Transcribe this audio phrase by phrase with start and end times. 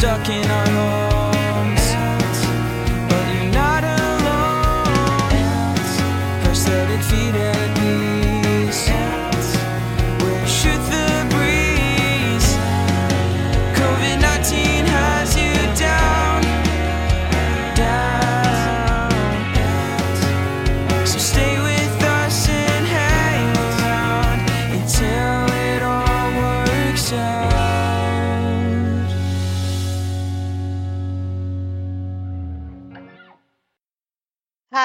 [0.00, 1.09] stuck in our homes.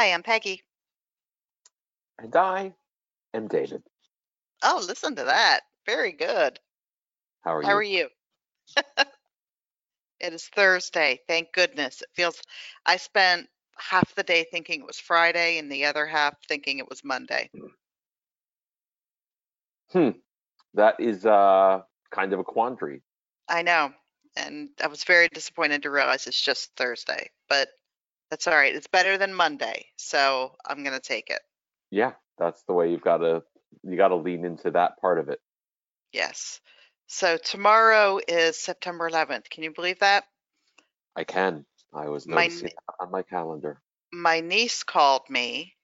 [0.05, 0.61] Hi, I'm Peggy.
[2.19, 2.75] And I
[3.33, 3.81] am David.
[4.61, 5.61] Oh, listen to that.
[5.87, 6.59] Very good.
[7.41, 7.67] How are you?
[7.67, 8.09] How are you?
[10.19, 11.21] It is Thursday.
[11.27, 12.03] Thank goodness.
[12.03, 12.39] It feels,
[12.85, 16.87] I spent half the day thinking it was Friday and the other half thinking it
[16.87, 17.49] was Monday.
[19.91, 20.11] Hmm.
[20.75, 21.81] That is uh
[22.11, 23.01] kind of a quandary.
[23.49, 23.91] I know.
[24.37, 27.69] And I was very disappointed to realize it's just Thursday, but
[28.29, 28.75] that's all right.
[28.75, 29.85] It's better than Monday.
[29.97, 31.41] So I'm going to take it.
[31.91, 33.43] Yeah, that's the way you've got to
[33.83, 35.39] you got to lean into that part of it.
[36.11, 36.59] Yes.
[37.07, 39.49] So tomorrow is September 11th.
[39.49, 40.23] Can you believe that?
[41.15, 41.65] I can.
[41.93, 43.79] I was noticing that on my calendar.
[44.11, 45.75] my niece called me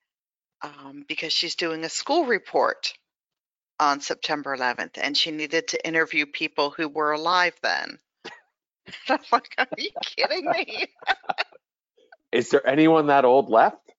[0.62, 2.94] um, because she's doing a school report
[3.80, 7.98] on September 11th, and she needed to interview people who were alive then.
[9.10, 10.86] I'm like, are you kidding me?
[12.32, 13.92] Is there anyone that old left?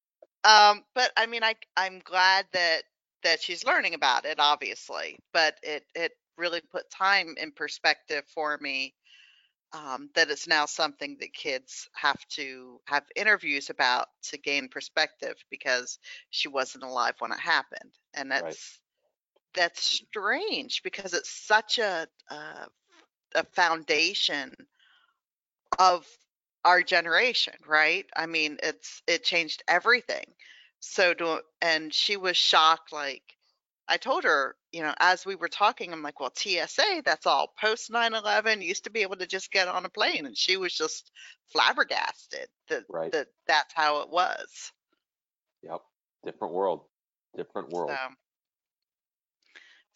[0.44, 2.82] Um, but I mean, I I'm glad that
[3.22, 5.18] that she's learning about it, obviously.
[5.32, 8.94] But it it really put time in perspective for me.
[9.74, 15.34] Um, that it's now something that kids have to have interviews about to gain perspective
[15.50, 15.98] because
[16.30, 18.42] she wasn't alive when it happened, and Right.
[18.44, 18.80] that's
[19.54, 22.68] that's strange because it's such a a,
[23.34, 24.54] a foundation
[25.78, 26.06] of
[26.64, 28.06] our generation, right?
[28.14, 30.26] I mean, it's it changed everything.
[30.80, 33.22] So to and she was shocked like
[33.88, 37.52] I told her, you know, as we were talking, I'm like, well, TSA, that's all
[37.60, 38.62] post 9/11.
[38.62, 41.10] Used to be able to just get on a plane, and she was just
[41.52, 43.12] flabbergasted that Right.
[43.12, 44.72] that that's how it was.
[45.62, 45.82] Yep.
[46.24, 46.84] Different world.
[47.36, 47.90] Different world.
[47.90, 48.08] So,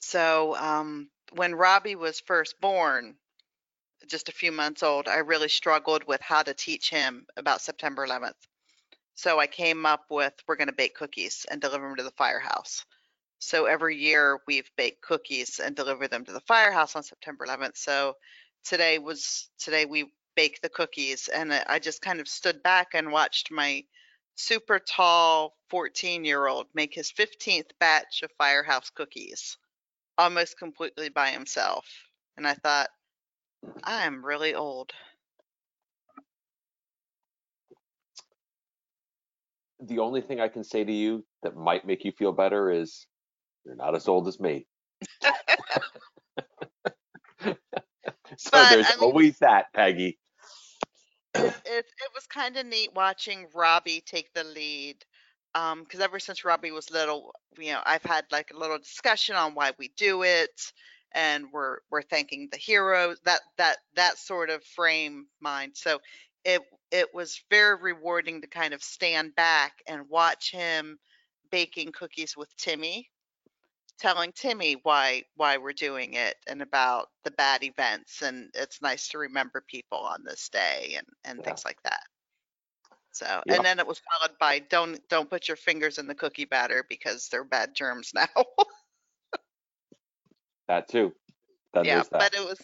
[0.01, 3.17] so um, when Robbie was first born,
[4.09, 8.07] just a few months old, I really struggled with how to teach him about September
[8.07, 8.35] 11th.
[9.15, 12.11] So I came up with we're going to bake cookies and deliver them to the
[12.13, 12.85] firehouse.
[13.39, 17.77] So every year we've baked cookies and delivered them to the firehouse on September 11th.
[17.77, 18.15] So
[18.65, 22.89] today was today we baked the cookies and I I just kind of stood back
[22.95, 23.85] and watched my
[24.37, 29.57] super tall 14 year old make his 15th batch of firehouse cookies
[30.19, 31.87] almost completely by himself.
[32.37, 32.89] And I thought,
[33.85, 34.93] I am really old.
[39.81, 43.07] The only thing I can say to you that might make you feel better is
[43.65, 44.67] you're not as old as me.
[45.23, 45.31] so
[48.53, 50.19] But, there's I mean- always that, Peggy.
[51.35, 54.97] it, it, it was kind of neat watching Robbie take the lead.
[55.55, 59.37] Um, because ever since Robbie was little, you know, I've had like a little discussion
[59.37, 60.73] on why we do it,
[61.17, 63.21] and we're we're thanking the heroes.
[63.25, 65.73] That that that sort of frame mind.
[65.77, 66.01] So
[66.45, 66.63] it
[66.93, 70.99] it was very rewarding to kind of stand back and watch him
[71.51, 73.11] baking cookies with Timmy,
[73.99, 79.09] telling Timmy why why we're doing it and about the bad events and it's nice
[79.09, 81.45] to remember people on this day and and Yeah.
[81.45, 82.03] things like that.
[83.13, 83.57] So Yep.
[83.57, 86.85] and then it was followed by don't don't put your fingers in the cookie batter
[86.89, 88.29] because they're bad germs now.
[90.69, 91.13] That too.
[91.83, 92.11] Yeah, that.
[92.11, 92.59] but it was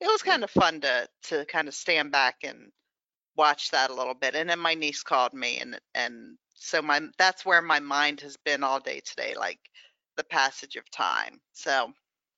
[0.00, 2.70] it was kind of fun to to kind of stand back and
[3.36, 4.34] watch that a little bit.
[4.34, 8.36] And then my niece called me and and so my that's where my mind has
[8.36, 9.60] been all day today, like
[10.16, 11.40] the passage of time.
[11.52, 11.92] So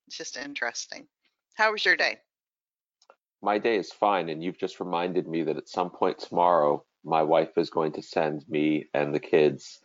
[0.06, 1.06] it's just interesting.
[1.54, 2.19] How was your day?
[3.43, 7.23] My day is fine, and you've just reminded me that at some point tomorrow, my
[7.23, 9.81] wife is going to send me and the kids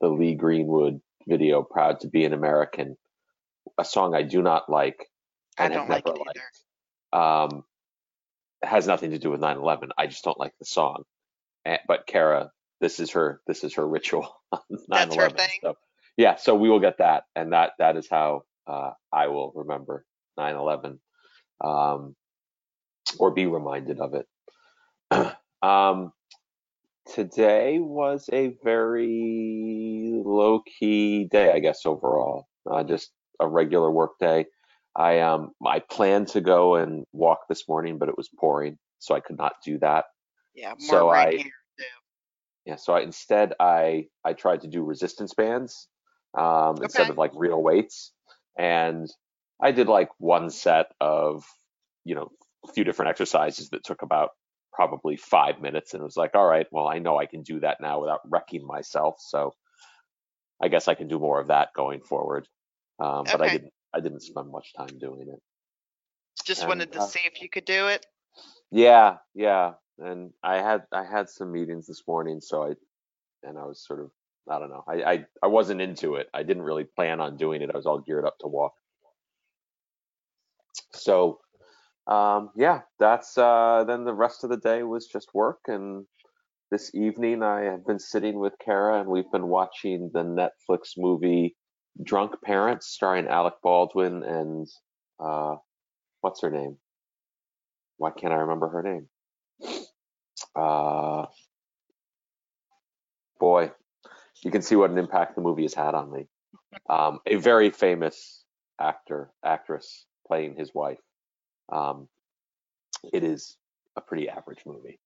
[0.00, 2.96] the Lee Greenwood video, Proud to Be an American,
[3.80, 5.06] a song I do not like.
[5.58, 6.42] I and have don't like never it either.
[7.12, 7.52] liked.
[7.52, 7.64] Um,
[8.62, 9.90] it has nothing to do with 9/11.
[9.98, 11.04] I just don't like the song.
[11.66, 14.86] Eh, but Kara, this is her this is her ritual on 9/11.
[14.88, 15.58] That's her thing?
[15.62, 15.74] So
[16.16, 20.04] yeah, so we will get that, and that that is how uh, I will remember
[20.38, 20.98] 9/11,
[21.62, 22.16] um,
[23.18, 24.26] or be reminded of it.
[25.62, 26.12] um,
[27.14, 32.46] today was a very low key day, I guess overall.
[32.70, 33.10] Uh, just
[33.40, 34.46] a regular work day.
[34.96, 39.14] I um I planned to go and walk this morning, but it was pouring, so
[39.14, 40.06] I could not do that.
[40.54, 41.44] Yeah, more So right I here.
[41.78, 41.84] too.
[42.66, 45.88] yeah, so I, instead I I tried to do resistance bands
[46.38, 48.12] um, instead of like real weights,
[48.58, 49.08] and
[49.62, 51.44] I did like one set of
[52.04, 52.30] you know
[52.68, 54.30] a few different exercises that took about
[54.72, 57.60] probably five minutes, and it was like, all right, well I know I can do
[57.60, 59.54] that now without wrecking myself, so
[60.62, 62.46] I guess I can do more of that going forward.
[63.00, 63.52] Um, but I Okay.
[63.52, 65.40] didn't I didn't spend much time doing it.
[66.44, 68.06] Just And, wanted to uh, see if you could do it.
[68.70, 69.72] Yeah, yeah.
[69.98, 72.74] And I had I had some meetings this morning, so I
[73.42, 74.10] and I was sort of
[74.50, 74.84] I don't know.
[74.88, 76.28] I I, I wasn't into it.
[76.34, 77.70] I didn't really plan on doing it.
[77.72, 78.74] I was all geared up to walk.
[80.92, 81.40] So
[82.06, 86.06] um yeah, that's uh then the rest of the day was just work and
[86.70, 91.56] this evening I have been sitting with Kara and we've been watching the Netflix movie
[92.02, 94.68] Drunk Parents starring Alec Baldwin and
[95.18, 95.56] uh
[96.20, 96.76] what's her name?
[97.98, 99.08] Why can't I remember her name?
[100.54, 101.26] Uh
[103.38, 103.72] boy,
[104.42, 106.26] you can see what an impact the movie has had on me.
[106.88, 108.44] Um, a very famous
[108.80, 110.98] actor, actress playing his wife.
[111.70, 112.08] Um,
[113.12, 113.56] it is
[113.96, 114.98] a pretty average movie.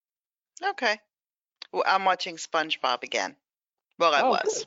[0.63, 0.99] Okay.
[1.73, 3.37] Well, I'm watching SpongeBob again.
[3.99, 4.41] Well, I Oh, was.
[4.45, 4.67] good.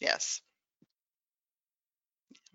[0.00, 0.40] Yes.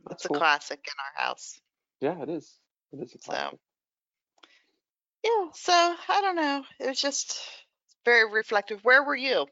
[0.08, 0.38] That's It's a cool.
[0.38, 1.60] classic in our house.
[2.02, 2.60] Yeah, it is.
[2.94, 3.52] It is a classic.
[3.52, 3.60] So-
[5.24, 5.52] Yeah.
[5.54, 6.64] So I don't know.
[6.80, 7.40] It was just
[8.06, 8.84] very reflective.
[8.84, 9.48] Where were you?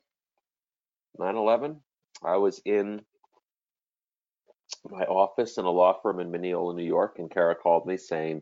[1.19, 1.81] 9/11.
[2.23, 3.05] I was in
[4.85, 8.41] my office in a law firm in Mineola, New York, and Kara called me saying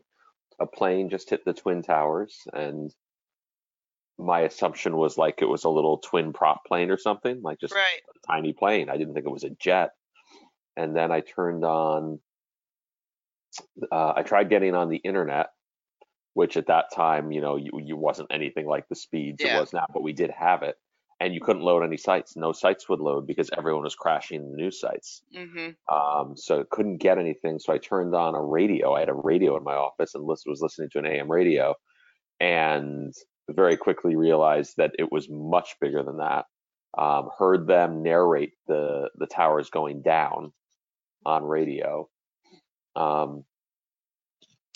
[0.59, 2.93] a plane just hit the twin towers, and
[4.17, 7.73] my assumption was like it was a little twin prop plane or something, like just
[7.73, 8.01] Right.
[8.15, 8.89] a tiny plane.
[8.89, 9.91] I didn't think it was a jet.
[10.81, 12.19] And then I turned on,
[13.91, 15.49] uh, I tried getting on the internet,
[16.33, 19.57] which at that time, you know, you, you wasn't anything like the speeds Yeah.
[19.57, 20.75] it was now, but we did have it.
[21.19, 22.35] And you couldn't load any sites.
[22.35, 25.21] No sites would load because everyone was crashing the news sites.
[25.37, 25.95] Mm-hmm.
[25.95, 27.59] Um, so couldn't get anything.
[27.59, 28.93] So I turned on a radio.
[28.95, 31.75] I had a radio in my office and was listening to an AM radio,
[32.39, 33.13] and
[33.51, 36.45] very quickly realized that it was much bigger than that.
[36.97, 40.51] Um, heard them narrate the the towers going down
[41.25, 42.09] on radio.
[42.95, 43.45] Um,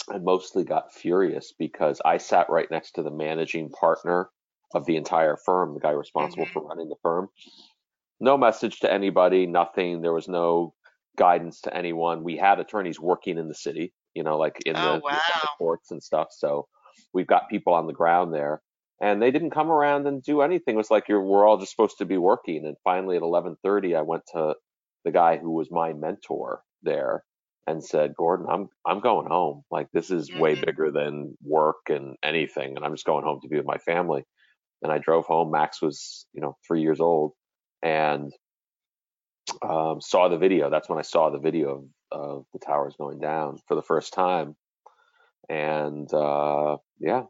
[0.10, 4.30] I mostly got furious because I sat right next to the managing partner
[4.74, 6.54] of the entire firm, the guy responsible Mhm.
[6.54, 7.30] for running the firm.
[8.20, 10.02] No message to anybody, nothing.
[10.02, 10.74] There was no
[11.18, 12.24] guidance to anyone.
[12.24, 15.50] We had attorneys working in the city, you know, like in Oh, the, the wow.
[15.58, 16.28] courts and stuff.
[16.32, 16.68] So
[17.14, 18.62] we've got people on the ground there.
[19.02, 20.76] And they didn't come around and do anything.
[20.76, 22.66] It was like you're we're all just supposed to be working.
[22.66, 24.56] And finally at eleven thirty I went to
[25.06, 27.24] the guy who was my mentor there
[27.68, 29.64] and said, Gordon, I'm I'm going home.
[29.72, 30.66] Like this is way Mhm.
[30.66, 34.26] bigger than work and anything, and I'm just going home to be with my family.
[34.84, 35.52] And I drove home.
[35.52, 37.34] Max was, you know, three years old,
[37.84, 38.34] and
[39.62, 40.70] um, saw the video.
[40.70, 44.14] That's when I saw the video of, of the towers going down for the first
[44.14, 44.56] time.
[45.50, 47.24] And uh, yeah,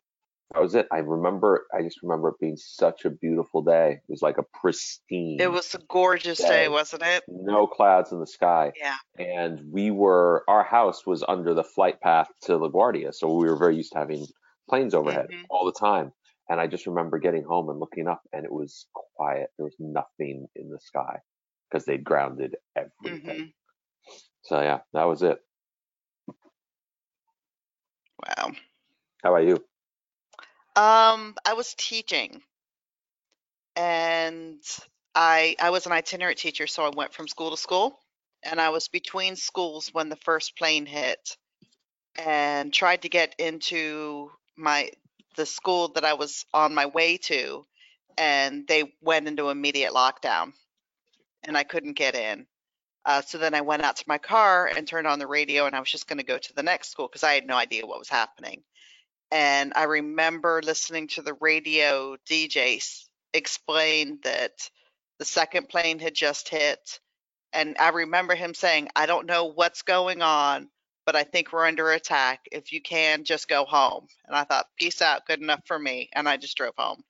[0.53, 0.87] that was it.
[0.91, 1.65] I remember.
[1.73, 3.93] I just remember it being such a beautiful day.
[3.93, 5.39] It was like a pristine.
[5.41, 6.47] It was a gorgeous Day.
[6.47, 7.23] day, wasn't it?
[7.27, 8.97] no clouds in the sky Yeah.
[9.17, 13.57] and we were our house was under the flight path to LaGuardia, so we were
[13.57, 14.25] very used to having
[14.69, 15.45] planes overhead Mhm.
[15.49, 16.11] all the time.
[16.49, 19.49] And I just remember getting home and looking up, and it was quiet.
[19.57, 21.19] There was nothing in the sky
[21.69, 23.39] because they'd grounded everything.
[23.39, 23.45] hmm
[24.43, 25.39] So yeah, that was it.
[28.27, 28.51] Wow.
[29.23, 29.63] How about you?
[30.75, 32.41] Um, I was teaching,
[33.77, 34.61] and
[35.13, 37.97] I I was an itinerant teacher, so I went from school to school,
[38.43, 41.37] and I was between schools when the first plane hit,
[42.17, 44.91] and tried to get into my
[45.37, 47.65] the school that I was on my way to,
[48.17, 50.51] and they went into immediate lockdown,
[51.43, 52.47] and I couldn't get in.
[53.05, 55.75] Uh, so then I went out to my car and turned on the radio, and
[55.75, 57.85] I was just going to go to the next school because I had no idea
[57.85, 58.63] what was happening.
[59.35, 62.81] And I remember listening to the radio DJ
[63.33, 64.53] explain that
[65.19, 67.01] the second plane had just hit.
[67.51, 70.69] And I remember him saying, I don't know what's going on,
[71.05, 72.45] but I think we're under attack.
[72.49, 74.07] If you can, just go home.
[74.25, 76.09] And I thought, peace out, good enough for me.
[76.13, 77.03] And I just drove home.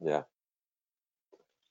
[0.00, 0.22] Yeah,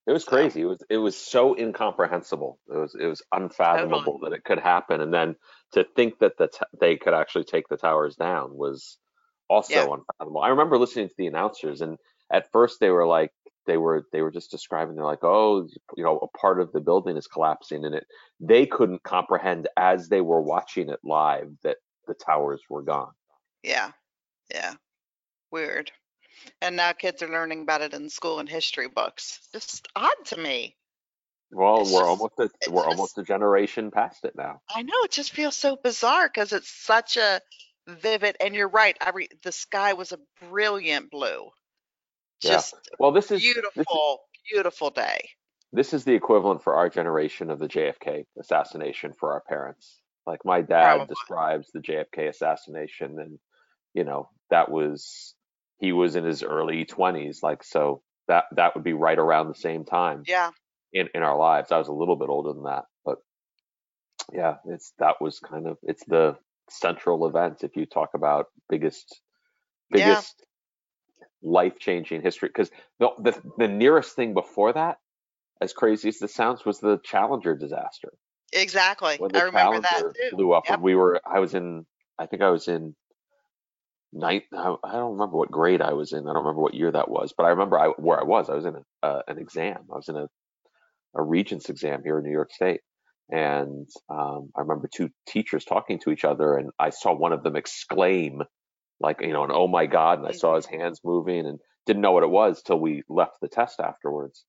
[0.08, 0.62] it was So- crazy.
[0.62, 2.60] It was it was so incomprehensible.
[2.70, 5.36] It was it was unfathomable that it could happen, and then
[5.74, 8.98] to think that the t- they could actually take the towers down was
[9.50, 9.88] also Yeah.
[9.94, 10.42] unfathomable.
[10.42, 11.98] I remember listening to the announcers, and
[12.32, 13.32] at first they were like
[13.66, 14.96] they were they were just describing.
[14.96, 18.08] They're like, oh, you know, a part of the building is collapsing, and it
[18.40, 21.78] they couldn't comprehend as they were watching it live that
[22.08, 23.12] the towers were gone.
[23.64, 23.92] Yeah.
[24.50, 24.76] Yeah.
[25.52, 25.92] Weird.
[26.62, 29.40] And now kids are learning about it in school and history books.
[29.52, 30.76] Just odd to me.
[31.52, 34.62] Well, It's we're just- almost a, we're just- almost a generation past it now.
[34.70, 37.42] I know it just feels so bizarre because it's such a
[37.88, 38.38] vivid.
[38.42, 38.98] And you're right.
[39.02, 41.50] I re, the sky was a brilliant blue.
[42.42, 42.52] Yeah.
[42.54, 45.30] Just Well, this is this is, beautiful, beautiful day.
[45.74, 50.00] this is the equivalent for our generation of the JFK assassination for our parents.
[50.26, 51.08] Like my dad Probably.
[51.08, 53.40] describes the JFK assassination, and
[53.94, 55.36] you know that was
[55.80, 57.42] he was in his early twenties.
[57.44, 60.52] Like so that that would be right around the same time Yeah.
[60.94, 61.72] in in our lives.
[61.72, 63.20] I was a little bit older than that, but
[64.34, 66.38] yeah, it's that was kind of it's the
[66.70, 69.22] central event if you talk about biggest
[69.94, 70.22] Yeah.
[70.22, 70.46] biggest
[71.44, 74.98] life changing history because the, the the nearest thing before that
[75.62, 78.14] as crazy as this sounds was the challenger disaster
[78.54, 79.22] Exactly.
[79.34, 80.32] I remember that challenger too.
[80.32, 80.72] blew up Yep.
[80.72, 81.86] and we were i was in
[82.20, 82.96] i think i was in
[84.14, 86.92] ninth i I don't remember what grade i was in i don't remember what year
[86.92, 89.40] that was but i remember I, where i was i was in a, uh, an
[89.40, 90.28] exam i was in a,
[91.16, 92.82] a regents exam here in new york state
[93.30, 97.44] and um, i remember two teachers talking to each other and i saw one of
[97.44, 98.42] them exclaim
[99.00, 102.02] like you know an oh my god and i saw his hands moving and didn't
[102.02, 104.46] know what it was till we left the test afterwards.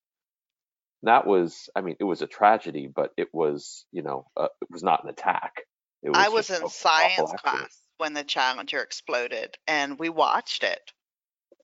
[1.04, 4.68] That was i mean it was a tragedy but it was you know uh, it
[4.70, 5.62] was not an attack.
[6.02, 10.92] It I was in science class when the Challenger exploded, and we watched it.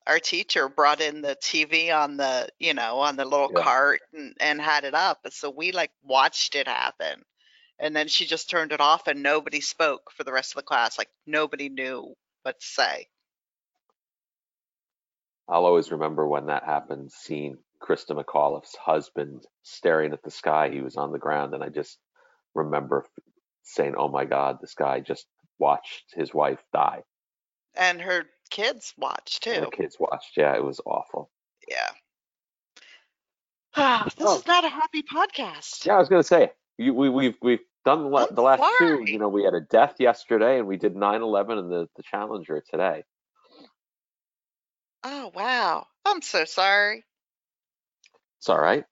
[0.07, 3.63] Our teacher brought in the TV on the, you know, on the little Yeah.
[3.63, 5.21] cart and, and had it up.
[5.25, 7.25] And so we like watched it happen.
[7.79, 10.63] And then she just turned it off, and nobody spoke for the rest of the
[10.63, 10.97] class.
[10.97, 13.09] Like nobody knew what to say.
[15.49, 20.71] I'll always remember when that happened, seeing Christa McAuliffe's husband staring at the sky.
[20.71, 21.99] He was on the ground, and I just
[22.55, 23.07] remember
[23.63, 25.27] saying, "Oh my God, this guy just
[25.59, 27.05] watched his wife die."
[27.75, 29.71] And her kids watched And too.
[29.71, 30.37] the kids watched.
[30.37, 31.31] Yeah, it was awful.
[31.69, 31.91] Yeah.
[33.77, 34.37] Ah, this Oh.
[34.39, 35.85] is not a happy podcast.
[35.85, 39.03] Yeah, I was gonna say you, we we've we've done the, the last two.
[39.05, 42.63] You know, we had a death yesterday, and we did 9/11 and the the Challenger
[42.71, 43.05] today.
[45.03, 45.87] Oh, wow.
[46.07, 47.05] I'm so sorry.
[48.39, 48.85] It's all right.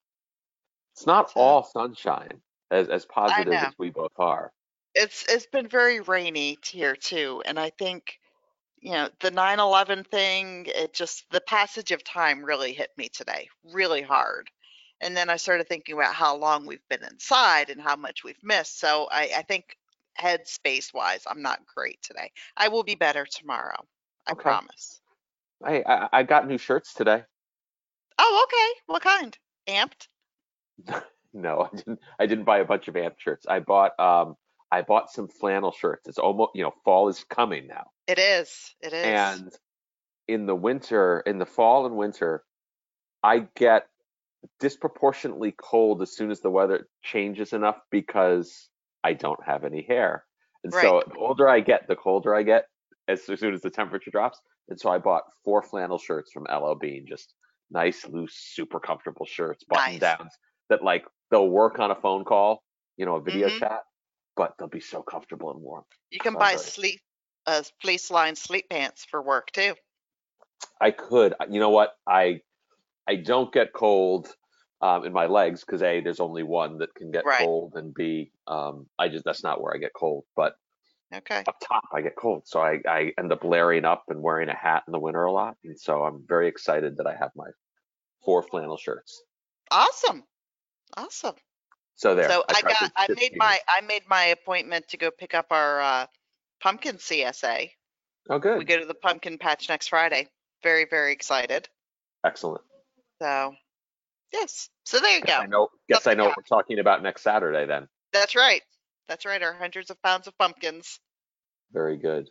[0.95, 4.51] It's not all sunshine, as as positive as we both are.
[4.95, 8.19] It's it's been very rainy here too, and I think
[8.83, 10.65] you know the 9/11 thing.
[10.67, 14.51] It just the passage of time really hit me today, really hard.
[15.01, 18.43] And then I started thinking about how long we've been inside and how much we've
[18.43, 18.79] missed.
[18.79, 19.77] So I, I think
[20.19, 22.31] headspace wise, I'm not great today.
[22.57, 23.85] I will be better tomorrow.
[24.27, 24.43] I Okay.
[24.43, 25.01] promise.
[25.65, 27.23] Hey, I, I got new shirts today.
[28.17, 28.81] Oh, okay.
[28.87, 29.37] What kind?
[29.67, 30.07] Amped?
[31.35, 31.99] No, I didn't.
[32.19, 33.47] I didn't buy a bunch of amp shirts.
[33.47, 34.35] I bought um
[34.71, 36.07] I bought some flannel shirts.
[36.07, 38.75] It's almost you know fall is coming now, It is.
[38.81, 39.05] It is.
[39.05, 39.51] and
[40.27, 42.43] in the winter, in the fall and winter,
[43.23, 43.87] I get
[44.59, 48.69] disproportionately cold as soon as the weather changes enough because
[49.03, 50.25] I don't have any hair,
[50.63, 52.65] and so the older I get, the colder I get
[53.07, 54.39] as soon as the temperature drops.
[54.69, 57.33] And so I bought four flannel shirts from LL Bean, just
[57.69, 59.99] nice, loose, super comfortable shirts, button Nice.
[59.99, 60.31] downs
[60.69, 62.63] that like they'll work on a phone call,
[62.95, 63.59] you know, a video Mhm.
[63.59, 63.81] chat,
[64.37, 65.83] but they'll be so comfortable and warm.
[66.11, 67.01] you can so buy very- sleep
[67.45, 69.75] uh fleece lined sleep pants for work too.
[70.79, 71.93] I could, you know what?
[72.07, 72.41] I
[73.07, 74.35] I don't get cold
[74.81, 77.39] um, in my legs because a there's only one that can get Right.
[77.39, 80.25] cold, and b um, I just that's not where I get cold.
[80.35, 80.55] But
[81.13, 81.43] Okay.
[81.47, 84.55] up top I get cold, so I I end up layering up and wearing a
[84.55, 87.49] hat in the winter a lot, and so I'm very excited that I have my
[88.25, 89.23] four flannel shirts.
[89.71, 90.23] Awesome.
[90.97, 91.35] Awesome.
[91.95, 92.29] So there.
[92.29, 95.47] So I to got I made my I made my appointment to go pick up
[95.51, 96.07] our uh
[96.63, 97.69] pumpkin CSA.
[98.29, 98.57] Oh, good.
[98.57, 100.29] We go to the pumpkin patch next Friday.
[100.63, 101.67] Very, very excited.
[102.25, 102.61] Excellent.
[103.21, 103.53] So
[104.31, 104.69] yes.
[104.85, 105.43] So there you Guess go.
[105.43, 105.67] I know.
[105.89, 107.87] Guess I know what we're talking about next Saturday then.
[108.13, 108.61] That's right.
[109.09, 109.43] That's right.
[109.43, 110.99] Our hundreds of pounds of pumpkins.
[111.73, 112.29] Very good.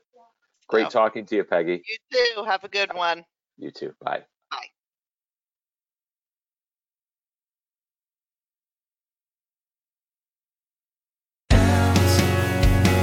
[0.68, 1.82] Great So, talking to you, Peggy.
[1.86, 1.96] You
[2.34, 2.44] too.
[2.44, 3.24] Have a good one.
[3.58, 3.92] You too.
[4.00, 4.22] Bye.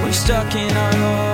[0.09, 1.28] We're stuck in our home.